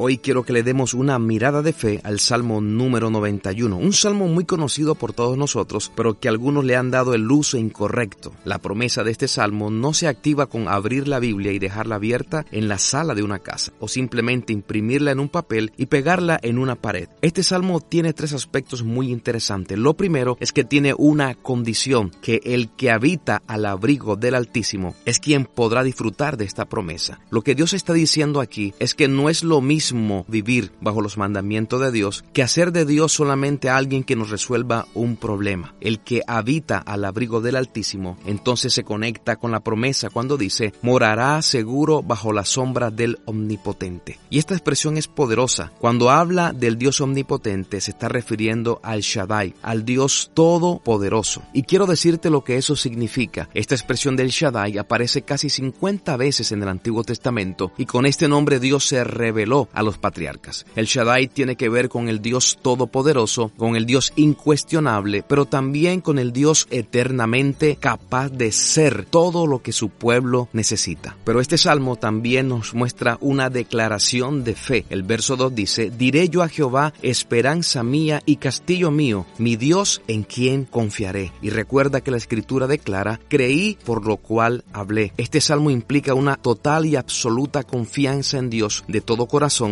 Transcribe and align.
Hoy 0.00 0.18
quiero 0.18 0.44
que 0.44 0.52
le 0.52 0.62
demos 0.62 0.94
una 0.94 1.18
mirada 1.18 1.60
de 1.60 1.72
fe 1.72 2.00
al 2.04 2.20
Salmo 2.20 2.60
número 2.60 3.10
91, 3.10 3.76
un 3.76 3.92
salmo 3.92 4.28
muy 4.28 4.44
conocido 4.44 4.94
por 4.94 5.12
todos 5.12 5.36
nosotros, 5.36 5.90
pero 5.96 6.20
que 6.20 6.28
algunos 6.28 6.64
le 6.64 6.76
han 6.76 6.92
dado 6.92 7.14
el 7.14 7.28
uso 7.28 7.58
incorrecto. 7.58 8.32
La 8.44 8.58
promesa 8.58 9.02
de 9.02 9.10
este 9.10 9.26
salmo 9.26 9.70
no 9.72 9.92
se 9.94 10.06
activa 10.06 10.46
con 10.46 10.68
abrir 10.68 11.08
la 11.08 11.18
Biblia 11.18 11.50
y 11.50 11.58
dejarla 11.58 11.96
abierta 11.96 12.46
en 12.52 12.68
la 12.68 12.78
sala 12.78 13.16
de 13.16 13.24
una 13.24 13.40
casa, 13.40 13.72
o 13.80 13.88
simplemente 13.88 14.52
imprimirla 14.52 15.10
en 15.10 15.18
un 15.18 15.28
papel 15.28 15.72
y 15.76 15.86
pegarla 15.86 16.38
en 16.44 16.58
una 16.58 16.76
pared. 16.76 17.08
Este 17.20 17.42
salmo 17.42 17.80
tiene 17.80 18.12
tres 18.12 18.32
aspectos 18.34 18.84
muy 18.84 19.10
interesantes. 19.10 19.76
Lo 19.76 19.94
primero 19.94 20.36
es 20.38 20.52
que 20.52 20.62
tiene 20.62 20.94
una 20.96 21.34
condición, 21.34 22.12
que 22.22 22.40
el 22.44 22.68
que 22.68 22.92
habita 22.92 23.42
al 23.48 23.66
abrigo 23.66 24.14
del 24.14 24.36
Altísimo 24.36 24.94
es 25.06 25.18
quien 25.18 25.44
podrá 25.44 25.82
disfrutar 25.82 26.36
de 26.36 26.44
esta 26.44 26.66
promesa. 26.66 27.18
Lo 27.30 27.42
que 27.42 27.56
Dios 27.56 27.72
está 27.72 27.94
diciendo 27.94 28.40
aquí 28.40 28.74
es 28.78 28.94
que 28.94 29.08
no 29.08 29.28
es 29.28 29.42
lo 29.42 29.60
mismo 29.60 29.87
vivir 30.28 30.72
bajo 30.80 31.00
los 31.00 31.18
mandamientos 31.18 31.80
de 31.80 31.92
Dios 31.92 32.24
que 32.32 32.42
hacer 32.42 32.72
de 32.72 32.84
Dios 32.84 33.12
solamente 33.12 33.70
alguien 33.70 34.04
que 34.04 34.16
nos 34.16 34.30
resuelva 34.30 34.86
un 34.94 35.16
problema. 35.16 35.74
El 35.80 36.00
que 36.00 36.22
habita 36.26 36.78
al 36.78 37.04
abrigo 37.04 37.40
del 37.40 37.56
Altísimo 37.56 38.18
entonces 38.26 38.72
se 38.72 38.84
conecta 38.84 39.36
con 39.36 39.50
la 39.50 39.60
promesa 39.60 40.10
cuando 40.10 40.36
dice 40.36 40.72
morará 40.82 41.42
seguro 41.42 42.02
bajo 42.02 42.32
la 42.32 42.44
sombra 42.44 42.90
del 42.90 43.18
Omnipotente. 43.24 44.18
Y 44.30 44.38
esta 44.38 44.54
expresión 44.54 44.96
es 44.96 45.08
poderosa. 45.08 45.72
Cuando 45.78 46.10
habla 46.10 46.52
del 46.52 46.78
Dios 46.78 47.00
Omnipotente 47.00 47.80
se 47.80 47.90
está 47.90 48.08
refiriendo 48.08 48.80
al 48.82 49.00
Shaddai, 49.00 49.54
al 49.62 49.84
Dios 49.84 50.30
Todopoderoso. 50.34 51.42
Y 51.52 51.62
quiero 51.62 51.86
decirte 51.86 52.30
lo 52.30 52.44
que 52.44 52.56
eso 52.56 52.76
significa. 52.76 53.48
Esta 53.54 53.74
expresión 53.74 54.16
del 54.16 54.30
Shaddai 54.30 54.78
aparece 54.78 55.22
casi 55.22 55.50
50 55.50 56.16
veces 56.16 56.52
en 56.52 56.62
el 56.62 56.68
Antiguo 56.68 57.04
Testamento 57.04 57.72
y 57.76 57.86
con 57.86 58.06
este 58.06 58.28
nombre 58.28 58.60
Dios 58.60 58.86
se 58.86 59.04
reveló 59.04 59.68
a 59.78 59.82
los 59.82 59.96
patriarcas. 59.96 60.66
El 60.74 60.86
Shaddai 60.86 61.28
tiene 61.28 61.54
que 61.54 61.68
ver 61.68 61.88
con 61.88 62.08
el 62.08 62.20
Dios 62.20 62.58
todopoderoso, 62.60 63.52
con 63.56 63.76
el 63.76 63.86
Dios 63.86 64.12
incuestionable, 64.16 65.22
pero 65.22 65.46
también 65.46 66.00
con 66.00 66.18
el 66.18 66.32
Dios 66.32 66.66
eternamente 66.70 67.76
capaz 67.76 68.28
de 68.30 68.50
ser 68.50 69.04
todo 69.04 69.46
lo 69.46 69.62
que 69.62 69.70
su 69.70 69.88
pueblo 69.88 70.48
necesita. 70.52 71.16
Pero 71.24 71.40
este 71.40 71.58
salmo 71.58 71.94
también 71.94 72.48
nos 72.48 72.74
muestra 72.74 73.18
una 73.20 73.50
declaración 73.50 74.42
de 74.42 74.56
fe. 74.56 74.84
El 74.90 75.04
verso 75.04 75.36
2 75.36 75.54
dice, 75.54 75.90
diré 75.96 76.28
yo 76.28 76.42
a 76.42 76.48
Jehová, 76.48 76.92
esperanza 77.02 77.84
mía 77.84 78.20
y 78.26 78.36
castillo 78.36 78.90
mío, 78.90 79.26
mi 79.38 79.54
Dios 79.54 80.02
en 80.08 80.24
quien 80.24 80.64
confiaré. 80.64 81.32
Y 81.40 81.50
recuerda 81.50 82.00
que 82.00 82.10
la 82.10 82.16
escritura 82.16 82.66
declara, 82.66 83.20
creí 83.28 83.78
por 83.84 84.04
lo 84.04 84.16
cual 84.16 84.64
hablé. 84.72 85.12
Este 85.18 85.40
salmo 85.40 85.70
implica 85.70 86.14
una 86.14 86.34
total 86.34 86.84
y 86.84 86.96
absoluta 86.96 87.62
confianza 87.62 88.38
en 88.38 88.50
Dios 88.50 88.84
de 88.88 89.00
todo 89.00 89.26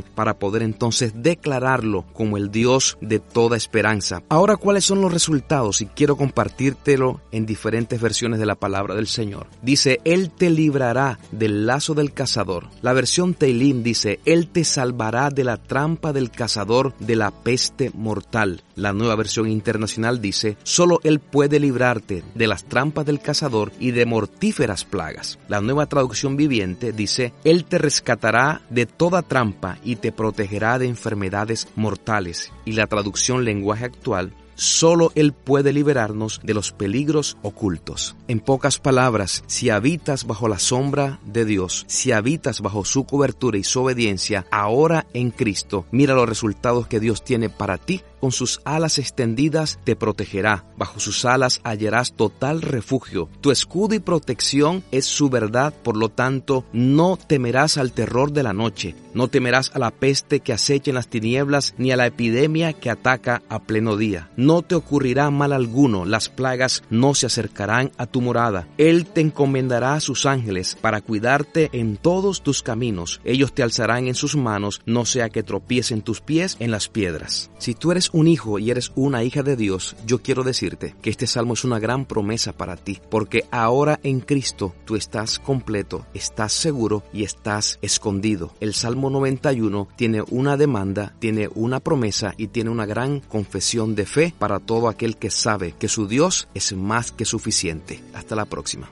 para 0.00 0.38
poder 0.38 0.62
entonces 0.62 1.12
declararlo 1.16 2.06
como 2.14 2.38
el 2.38 2.50
Dios 2.50 2.96
de 3.02 3.18
toda 3.18 3.58
esperanza. 3.58 4.22
Ahora, 4.30 4.56
¿cuáles 4.56 4.84
son 4.84 5.02
los 5.02 5.12
resultados? 5.12 5.82
Y 5.82 5.86
quiero 5.86 6.16
compartírtelo 6.16 7.20
en 7.32 7.44
diferentes 7.44 8.00
versiones 8.00 8.40
de 8.40 8.46
la 8.46 8.54
palabra 8.54 8.94
del 8.94 9.08
Señor. 9.08 9.48
Dice, 9.60 10.00
Él 10.04 10.30
te 10.30 10.48
librará 10.48 11.18
del 11.32 11.66
lazo 11.66 11.94
del 11.94 12.12
cazador. 12.12 12.68
La 12.80 12.92
versión 12.92 13.34
Teilim 13.34 13.82
dice, 13.82 14.20
Él 14.24 14.48
te 14.48 14.64
salvará 14.64 15.28
de 15.28 15.44
la 15.44 15.56
trampa 15.58 16.12
del 16.12 16.30
cazador 16.30 16.94
de 16.98 17.16
la 17.16 17.30
peste 17.30 17.90
mortal. 17.94 18.62
La 18.74 18.92
nueva 18.92 19.16
versión 19.16 19.48
internacional 19.48 20.20
dice, 20.20 20.56
solo 20.62 21.00
Él 21.04 21.20
puede 21.20 21.60
librarte 21.60 22.22
de 22.34 22.46
las 22.46 22.64
trampas 22.64 23.06
del 23.06 23.20
cazador 23.20 23.72
y 23.78 23.90
de 23.90 24.06
mortíferas 24.06 24.84
plagas. 24.84 25.38
La 25.48 25.60
nueva 25.60 25.86
traducción 25.86 26.36
viviente 26.36 26.92
dice, 26.92 27.32
Él 27.44 27.64
te 27.64 27.78
rescatará 27.78 28.62
de 28.70 28.86
toda 28.86 29.22
trampa 29.22 29.78
y 29.84 29.96
te 29.96 30.12
protegerá 30.12 30.78
de 30.78 30.86
enfermedades 30.86 31.68
mortales. 31.76 32.52
Y 32.64 32.72
la 32.72 32.86
traducción 32.86 33.44
lenguaje 33.44 33.84
actual 33.84 34.34
Solo 34.54 35.12
Él 35.14 35.32
puede 35.32 35.72
liberarnos 35.72 36.40
de 36.44 36.54
los 36.54 36.72
peligros 36.72 37.36
ocultos. 37.42 38.14
En 38.28 38.40
pocas 38.40 38.78
palabras, 38.78 39.42
si 39.46 39.70
habitas 39.70 40.26
bajo 40.26 40.46
la 40.46 40.58
sombra 40.58 41.18
de 41.24 41.44
Dios, 41.44 41.84
si 41.88 42.12
habitas 42.12 42.60
bajo 42.60 42.84
su 42.84 43.04
cobertura 43.04 43.58
y 43.58 43.64
su 43.64 43.82
obediencia, 43.82 44.46
ahora 44.50 45.06
en 45.14 45.30
Cristo, 45.30 45.86
mira 45.90 46.14
los 46.14 46.28
resultados 46.28 46.86
que 46.86 47.00
Dios 47.00 47.24
tiene 47.24 47.48
para 47.48 47.78
ti 47.78 48.02
con 48.22 48.30
sus 48.30 48.60
alas 48.64 49.00
extendidas 49.00 49.80
te 49.82 49.96
protegerá. 49.96 50.64
Bajo 50.76 51.00
sus 51.00 51.24
alas 51.24 51.60
hallarás 51.64 52.12
total 52.12 52.62
refugio. 52.62 53.28
Tu 53.40 53.50
escudo 53.50 53.96
y 53.96 53.98
protección 53.98 54.84
es 54.92 55.06
su 55.06 55.28
verdad, 55.28 55.74
por 55.82 55.96
lo 55.96 56.08
tanto, 56.08 56.64
no 56.72 57.16
temerás 57.16 57.78
al 57.78 57.90
terror 57.90 58.32
de 58.32 58.44
la 58.44 58.52
noche, 58.52 58.94
no 59.12 59.26
temerás 59.26 59.72
a 59.74 59.80
la 59.80 59.90
peste 59.90 60.38
que 60.38 60.52
acecha 60.52 60.92
en 60.92 60.94
las 60.94 61.08
tinieblas, 61.08 61.74
ni 61.78 61.90
a 61.90 61.96
la 61.96 62.06
epidemia 62.06 62.74
que 62.74 62.90
ataca 62.90 63.42
a 63.48 63.58
pleno 63.58 63.96
día. 63.96 64.30
No 64.36 64.62
te 64.62 64.76
ocurrirá 64.76 65.28
mal 65.32 65.52
alguno, 65.52 66.04
las 66.04 66.28
plagas 66.28 66.84
no 66.90 67.14
se 67.14 67.26
acercarán 67.26 67.90
a 67.96 68.06
tu 68.06 68.20
morada. 68.20 68.68
Él 68.78 69.04
te 69.04 69.20
encomendará 69.20 69.94
a 69.94 70.00
sus 70.00 70.26
ángeles 70.26 70.78
para 70.80 71.00
cuidarte 71.00 71.70
en 71.72 71.96
todos 71.96 72.44
tus 72.44 72.62
caminos. 72.62 73.20
Ellos 73.24 73.52
te 73.52 73.64
alzarán 73.64 74.06
en 74.06 74.14
sus 74.14 74.36
manos, 74.36 74.80
no 74.86 75.06
sea 75.06 75.28
que 75.28 75.42
tropiecen 75.42 76.02
tus 76.02 76.20
pies 76.20 76.56
en 76.60 76.70
las 76.70 76.88
piedras. 76.88 77.50
Si 77.58 77.74
tú 77.74 77.90
eres 77.90 78.11
un 78.12 78.28
hijo 78.28 78.58
y 78.58 78.70
eres 78.70 78.92
una 78.94 79.24
hija 79.24 79.42
de 79.42 79.56
Dios, 79.56 79.96
yo 80.06 80.22
quiero 80.22 80.44
decirte 80.44 80.94
que 81.02 81.10
este 81.10 81.26
salmo 81.26 81.54
es 81.54 81.64
una 81.64 81.78
gran 81.78 82.04
promesa 82.04 82.52
para 82.52 82.76
ti, 82.76 83.00
porque 83.10 83.46
ahora 83.50 83.98
en 84.02 84.20
Cristo 84.20 84.74
tú 84.84 84.96
estás 84.96 85.38
completo, 85.38 86.04
estás 86.14 86.52
seguro 86.52 87.02
y 87.12 87.24
estás 87.24 87.78
escondido. 87.82 88.54
El 88.60 88.74
Salmo 88.74 89.10
91 89.10 89.88
tiene 89.96 90.22
una 90.30 90.56
demanda, 90.56 91.14
tiene 91.18 91.48
una 91.54 91.80
promesa 91.80 92.34
y 92.36 92.46
tiene 92.48 92.70
una 92.70 92.86
gran 92.86 93.20
confesión 93.20 93.94
de 93.94 94.06
fe 94.06 94.34
para 94.38 94.60
todo 94.60 94.88
aquel 94.88 95.16
que 95.16 95.30
sabe 95.30 95.74
que 95.78 95.88
su 95.88 96.06
Dios 96.06 96.48
es 96.54 96.74
más 96.74 97.12
que 97.12 97.24
suficiente. 97.24 98.02
Hasta 98.14 98.36
la 98.36 98.44
próxima. 98.44 98.90